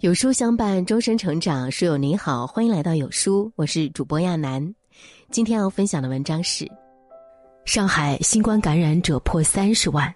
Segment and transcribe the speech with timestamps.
[0.00, 1.68] 有书相伴，终身成长。
[1.68, 4.72] 书友您好，欢迎来到有书，我是主播亚楠。
[5.28, 6.70] 今天要分享的文章是：
[7.64, 10.14] 上海新冠感染者破三十万，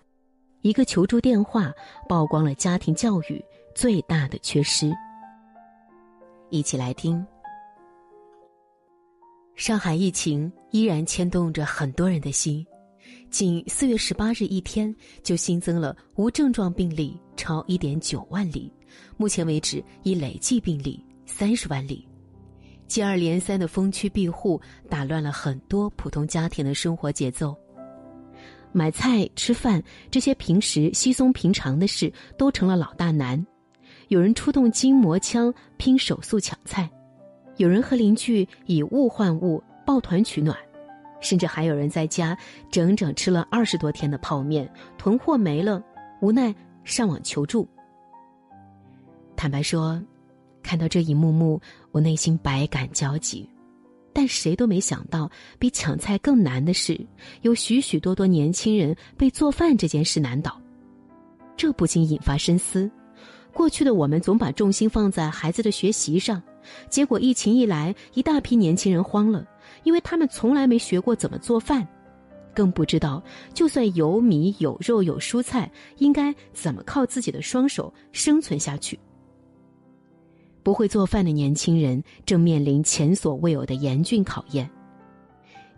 [0.61, 1.73] 一个求助电话
[2.09, 4.89] 曝光了家庭教育最大的缺失。
[6.49, 7.27] 一起来听。
[9.57, 12.65] 上海疫情依然牵动着很多人的心，
[13.31, 18.73] 仅四月十八日一天就新增了无症状病例超一点九万例。
[19.17, 22.07] 目前为止，已累计病例三十万例，
[22.87, 27.57] 接二连三的封区闭户打乱了很多普通家庭的生活节奏。
[28.71, 33.45] 买菜、吃饭这些平时稀松平常的事都成了老大难。
[34.09, 36.91] 有人出动筋膜枪拼手速抢菜，
[37.57, 40.57] 有人和邻居以物换物抱团取暖，
[41.23, 42.37] 甚至还有人在家
[42.71, 45.83] 整整吃了二十多天的泡面，囤货没了，
[46.21, 46.55] 无奈
[46.85, 47.67] 上网求助。
[49.35, 49.99] 坦白说，
[50.63, 51.59] 看到这一幕幕，
[51.91, 53.49] 我内心百感交集。
[54.15, 57.01] 但谁都没想到，比抢菜更难的是，
[57.41, 60.61] 有许许多多年轻人被做饭这件事难倒。
[61.57, 62.91] 这不禁引发深思：
[63.55, 66.43] 过去的我们总把重心放在孩子的学习上，
[66.91, 69.47] 结果疫情一来，一大批年轻人慌了，
[69.83, 71.87] 因为他们从来没学过怎么做饭，
[72.55, 78.99] 更不知道就算有米、有肉、有蔬菜，应该怎么靠自己的双手生存下去。
[80.63, 84.71] 不会做饭的年轻人正面临前所未有的严峻考验。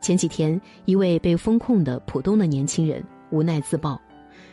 [0.02, 3.98] 前几天，一位被封控的浦东的年轻人无奈自曝，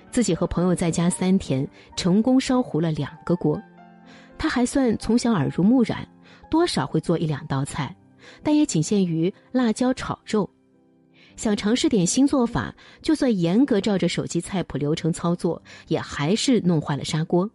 [0.10, 3.62] 自己和朋友在家三天，成功烧糊了两个锅。
[4.38, 6.08] 他还算从小耳濡目染，
[6.50, 7.94] 多少会做一两道菜，
[8.44, 10.50] 但也仅限于辣椒炒肉。
[11.38, 17.49] 想尝试点新做法，就算严格照着手机菜谱流程操作，也还是弄坏了砂锅。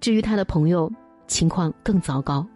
[0.00, 0.90] 至于他的朋友，
[1.26, 2.46] 情况更糟糕，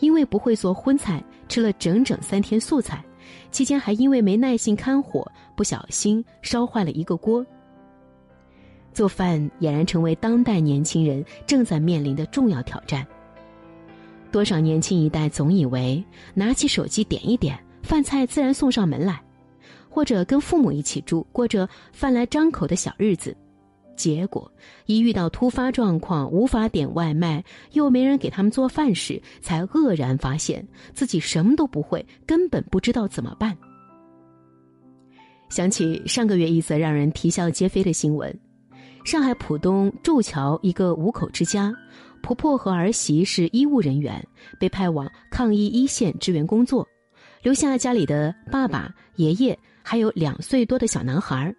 [0.00, 3.04] 因为不会做荤菜，吃了整整三天素菜，
[3.50, 7.44] 期间还因为没耐心看火，不小心烧坏了一个锅。
[8.92, 13.06] 做饭俨然成为当代年轻人正在面临的重要挑战。
[14.34, 19.22] 多少年轻一代总以为拿起手机点一点，饭菜自然送上门来，
[19.88, 23.36] 或者跟父母一起住，过着饭来张口的小日子。
[23.94, 24.50] 结果，
[24.86, 33.56] 一遇到突发状况无法点外卖，又没人给他们做饭时，才愕然发现自己什么都不会，根本不知道怎么办。
[35.48, 38.36] 想起上个月一则让人啼笑皆非的新闻：
[39.04, 41.72] 上海浦东祝桥一个五口之家，
[42.24, 44.26] 婆婆和儿媳是医务人员，
[44.58, 46.88] 被派往抗疫一线支援工作，
[47.42, 51.54] 留下家里的爸爸、爷爷，还有两岁多的小男孩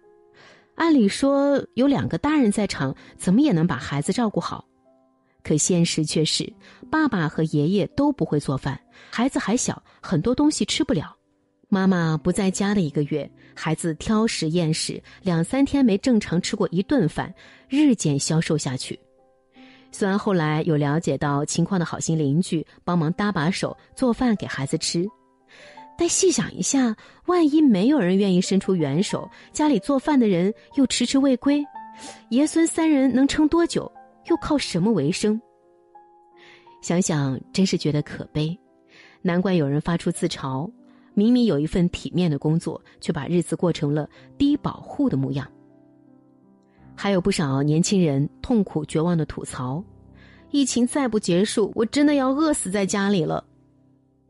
[0.74, 4.66] 按理说有两个大人在场，怎么也能把孩子照顾好，
[5.44, 6.52] 可现实却是，
[6.90, 8.76] 爸爸和爷爷都不会做饭，
[9.08, 11.16] 孩子还小，很多东西吃不了。
[11.68, 17.32] 妈妈不在家的一个月，孩子挑食厌食，两三天没正常吃过一顿饭，
[17.68, 18.98] 日渐消瘦下去。
[19.98, 25.06] 虽然后来有了解到情况的好心邻居帮忙搭把手做饭给孩子吃。
[25.96, 31.64] 但细想一下，万一没有人愿意伸出援手，家里做饭的人又迟迟未归，
[32.28, 33.90] 爷孙三人能撑多久？
[34.26, 35.40] 又靠什么为生？
[36.82, 38.54] 想想真是觉得可悲。
[39.22, 40.70] 难怪有人发出自嘲：
[41.14, 45.50] 明明有一份体面的工作，却把日子过成了低保户的模样。
[46.96, 49.84] 还有不少年轻人痛苦绝望的吐槽：
[50.50, 53.44] 疫情再不结束，我真的要饿死在家里了。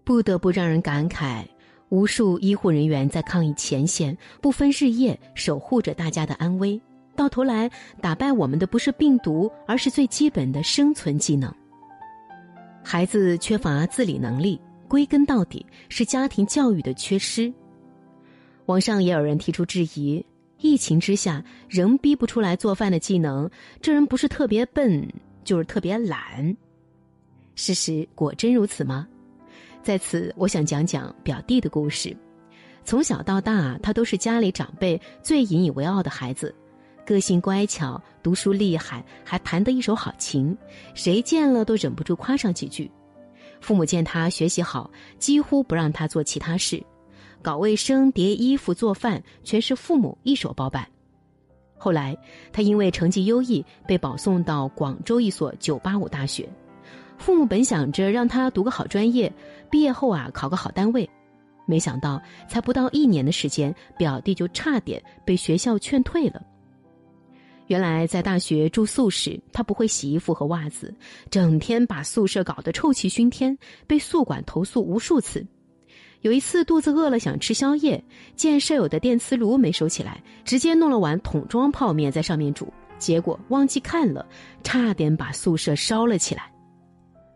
[0.04, 1.44] 不得不让人感慨。
[1.88, 6.80] 无数医护人员在抗疫前线不分日夜守护着大家的安危，
[7.14, 11.54] 到头来打败我们的不是病毒，而是最基本的生存技能。
[12.82, 17.54] 孩子缺乏自理能力，归根到底是家庭教育的缺失。
[18.66, 20.26] 网上也有人提出质疑：
[20.66, 23.48] 疫情之下仍逼不出来做饭的技能，
[23.80, 25.08] 这人不是特别笨，
[25.44, 26.56] 就是特别懒。
[27.54, 29.06] 事实果真如此吗？
[29.82, 32.14] 在此，我想讲讲表弟的故事。
[32.84, 36.54] 从小到大，他都是家里长辈最引以为傲的孩子，
[37.06, 40.56] 个性乖巧，读书厉害，还弹得一手好琴，
[40.94, 42.90] 谁见了都忍不住夸上几句。
[43.60, 46.82] 父母见他学习好，几乎不让他做其他事，
[47.46, 50.84] 搞卫生、叠衣服、做饭，全是父母一手包办。
[51.78, 52.18] 后来，
[52.52, 56.48] 他因为成绩优异，被保送到广州一所985大学。
[57.18, 59.32] 父母本想着让他读个好专业，
[59.70, 61.08] 毕业后啊考个好单位，
[61.66, 66.42] 没想到才不到一年的时间，表弟就差点被学校劝退了。
[67.68, 70.92] 原来在大学住宿时，他不会洗衣服和袜子，
[71.30, 73.56] 整天把宿舍搞得臭气熏天，
[73.86, 75.46] 被宿管投诉无数次。
[76.22, 78.02] 有一次肚子饿了想吃宵夜，
[78.34, 84.26] 见舍友的电磁炉没收起来，直接弄了碗桶装泡面在上面煮，结果忘记看了，
[84.64, 86.50] 差点把宿舍烧了起来。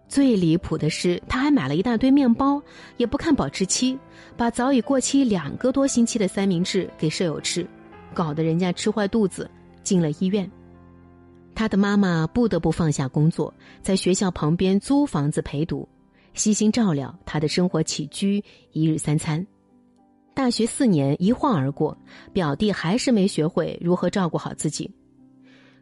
[0.09, 2.61] 最离谱的是，他还买了一大堆面包，
[2.97, 3.97] 也不看保质期，
[4.37, 7.65] 把早已过期两个多星期的三明治给舍友吃，
[8.13, 9.49] 搞得人家吃坏肚子。
[9.83, 10.49] 进了医院，
[11.55, 15.89] 他的妈妈不得不放下工作，在学校旁边租房子陪读，
[16.35, 18.43] 悉心照料他的生活起居、
[18.73, 19.47] 一日三餐。
[20.35, 21.97] 大学四年一晃而过，
[22.33, 24.91] 表弟还是没学会如何照顾好自己。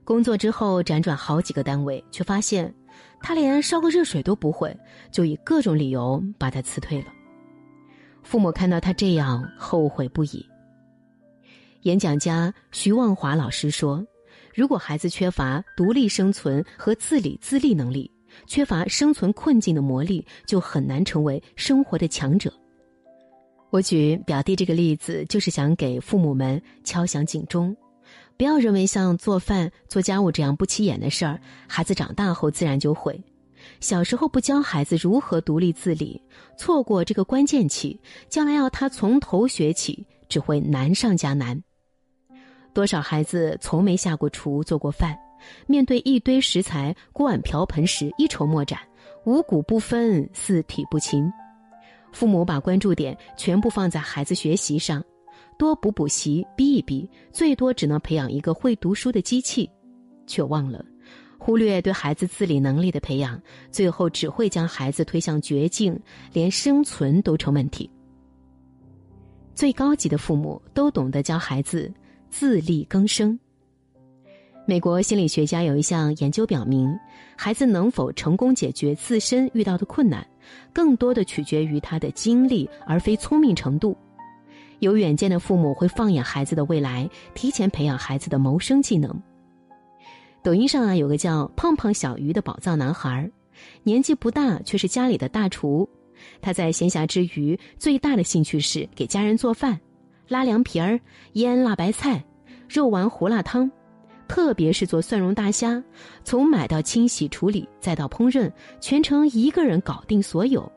[0.05, 2.75] 工作之后辗转好几个单位，却发现
[3.21, 4.75] 他连烧个热水都不会，
[5.13, 7.09] 就以各种理由把他辞退了。
[8.23, 10.45] 父母看到他这样，后悔不已。
[11.83, 14.05] 演讲家徐望华老师说
[14.55, 18.11] ：“如果孩子缺乏独立生存和自理自立能力，
[18.47, 22.53] 缺乏生存困境的磨砺，就很难成为生活的强者。”
[23.71, 27.77] 我举表弟这个例子，就是想给父母们敲响警钟：
[28.37, 33.23] 不要认为像做饭、做家务这样不起眼的事儿，孩子长大后自然就会。
[33.81, 36.23] 小时候不教孩子如何独立自理，
[36.57, 41.63] 错过这个关键期，将来要他从头学起，只会难上加难。
[42.73, 45.19] 多少孩子从没下过厨、做过饭，
[45.67, 48.79] 面对一堆食材、锅碗瓢盆时一筹莫展，
[49.25, 51.31] 五谷不分、四体不勤。
[52.13, 55.05] 父母把关注点全部放在孩子学习上，
[55.59, 59.71] 多补补习、逼一逼，最多只能培养一个会读书的机器，
[60.27, 60.85] 却忘了
[61.39, 63.41] 忽略对孩子自理能力的培养，
[63.71, 65.99] 最后只会将孩子推向绝境，
[66.33, 67.91] 连生存都成问题。
[69.55, 71.93] 最高级的父母都懂得教孩子。
[72.31, 73.41] 自力更生。
[74.69, 76.95] 美国心理学家有一项研究表明，
[77.35, 80.27] 孩子能否成功解决自身遇到的困难，
[80.75, 83.97] 更多的取决于他的经历，而非聪明程度。
[84.81, 89.11] 有远见的父母会放眼孩子的未来，提前培养孩子的谋生技能。
[90.43, 93.27] 抖音上啊，有个叫“胖胖小鱼”的宝藏男孩，
[93.85, 95.89] 年纪不大，却是家里的大厨。
[96.43, 99.81] 他在闲暇之余，最大的兴趣是给家人做饭。
[100.29, 101.01] 拉凉皮儿、
[101.33, 102.23] 腌辣白菜、
[102.69, 103.71] 肉丸胡辣汤，
[104.29, 105.83] 特别是做蒜蓉大虾，
[106.23, 108.49] 从买到清洗处理再到烹饪，
[108.79, 110.71] 全程一个人搞定所有。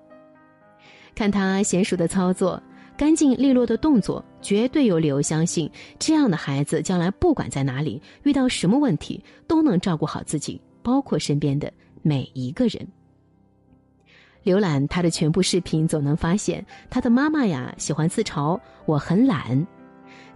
[1.14, 2.62] 看他娴熟的操作、
[2.98, 5.70] 干净利落的动作，绝对有理由相信，
[6.00, 11.72] 这样的孩子将来不管在哪里遇到什么问题，都能照顾好自己，包括身边的
[12.02, 12.88] 每一个人。
[14.44, 19.68] 浏览他的全部视频，总能发现他的妈妈呀喜欢自嘲我很懒，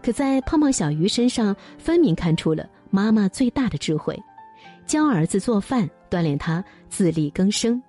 [0.03, 4.17] 可在胖胖小鱼身上分明看出了妈妈最大的智慧，
[4.85, 7.81] 教儿子做饭，锻炼他自力更生。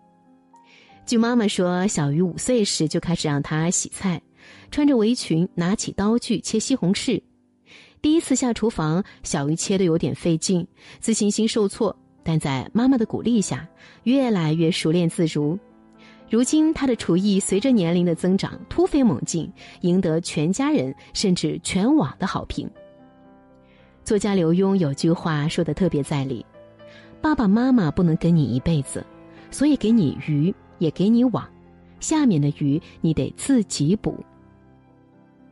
[1.04, 4.20] 据妈妈说，小鱼五岁时就开始让他洗菜，
[4.70, 7.22] 穿着围裙拿起刀具切西红柿。
[8.02, 10.66] 第一次下厨房，小鱼切的有点费劲，
[10.99, 13.69] 自信心受挫，但在妈妈的鼓励下，
[14.02, 15.58] 越来越熟练自如。
[16.28, 19.49] 如今，他的厨艺随着年龄的增长突飞猛进，
[19.82, 22.69] 赢得全家人甚至全网的好评。
[24.06, 26.47] 作家刘墉有句话说的特别在理
[27.20, 29.05] ：“爸爸妈妈不能跟你一辈子，
[29.50, 31.45] 所以给你鱼也给你网，
[31.99, 34.25] 下面的鱼你得自己捕。”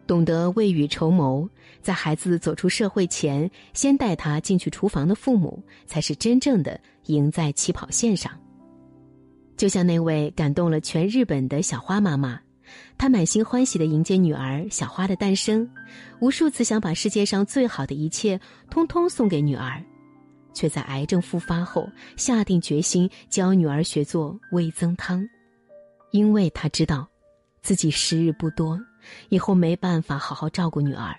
[0.06, 1.48] 懂得未雨绸缪，
[1.82, 8.30] 在孩子走出社会前，先带他进去厨房的父母，才是真正的赢在起跑线上。
[9.56, 12.40] 就像那位感动了全日本的小花妈妈，
[12.96, 15.68] 他满心欢喜的迎接女儿小花的诞生，
[16.20, 18.40] 无数次想把世界上最好的一切
[18.70, 19.82] 通通送给女儿，
[20.52, 25.26] 却在癌症复发后下定决心教女儿学做味增汤，
[26.12, 27.08] 因为她知道，
[27.62, 28.80] 自己时日不多，
[29.28, 31.14] 以后没办法好好照顾女儿，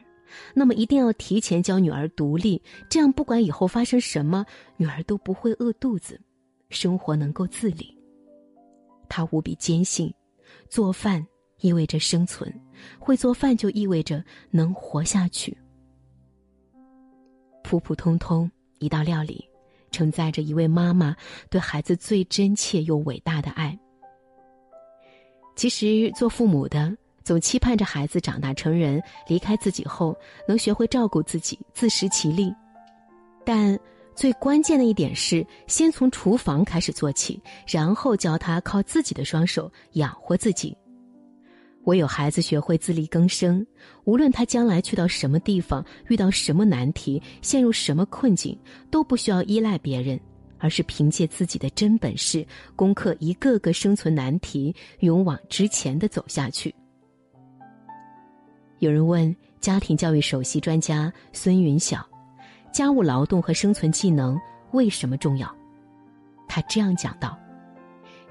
[0.53, 4.45] 那么一定要提前教女儿独立，这样不管以后发生什么，
[4.77, 6.19] 女儿都不会饿肚子，
[6.69, 7.93] 生活能够自理。
[9.07, 10.11] 他无比坚信，
[10.67, 11.25] 做饭
[11.61, 12.53] 意味着生存，
[12.99, 15.57] 会做饭就意味着能活下去。
[17.63, 19.43] 普普通通一道料理，
[19.91, 21.15] 承载着一位妈妈
[21.49, 23.77] 对孩子最真切又伟大的爱。
[25.55, 30.15] 其实，做父母的总期盼着孩子长大成人，离开自己后
[30.47, 32.53] 能学会照顾自己，自食其力，
[33.45, 33.77] 但。
[34.15, 40.73] 最关键的一点是，先从厨房开始做起，然后教他靠自己的双手养活自己。
[41.85, 43.65] 唯有孩子学会自力更生，
[44.03, 48.57] 无论他将来去到什么地方，遇到什么难题，陷入什么困境，
[48.91, 50.19] 都不需要依赖别人，
[50.57, 56.73] 而是凭借自己的真本事，攻克一个个生存难题，勇往直前的走下去。
[58.79, 62.05] 有人问家庭教育首席专家孙云晓
[62.73, 64.37] ：“家务劳动和生存技能
[64.71, 65.55] 为什么重要？”
[66.47, 67.39] 他这样讲道。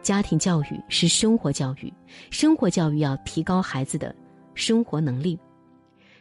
[0.04, 1.90] 家庭教育是生活教育，
[2.30, 4.14] 生活教育要提高孩子的
[4.54, 5.36] 生活能力。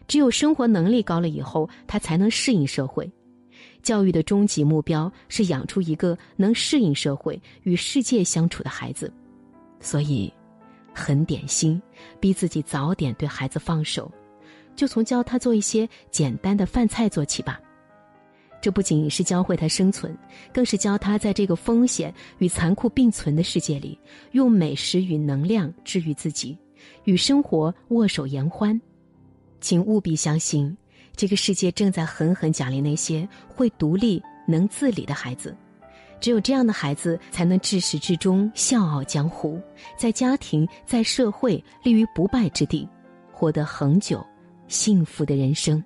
[0.07, 3.11] 只有生活能力高了以后，他才能适应社会。
[3.81, 9.13] 教育的终极目标是养出一个能适应社会、与世界相处的孩子。
[9.81, 10.33] 所以，
[10.93, 11.81] 很点心，
[12.21, 14.09] 逼自己早点对孩子放手，
[14.77, 17.59] 就从教他做一些简单的饭菜做起吧。
[18.63, 20.17] 这不仅是教会他生存，
[20.53, 24.00] 更是教他在这个风险与残酷并存的世界里，
[24.32, 26.58] 用美食与能量治愈自己，
[27.03, 28.79] 与生活握手言欢。
[29.60, 30.77] 请务必相信，
[31.13, 35.53] 这个世界正在狠狠奖励那些会独立、能自理的孩子。
[36.22, 39.62] 只有这样的孩子，才能至始至终笑傲江湖，
[39.98, 42.88] 在家庭、在社会立于不败之地，
[43.29, 44.25] 获得恒久、
[44.70, 45.84] 幸福的人生。